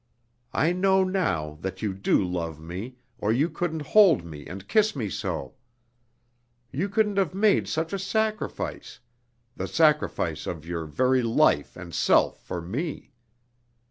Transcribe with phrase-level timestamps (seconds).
[0.55, 4.95] I know now that you do love me, or you couldn't hold me and kiss
[4.95, 5.53] me so.
[6.71, 8.99] You couldn't have made such a sacrifice
[9.55, 13.11] the sacrifice of your very life and self for me.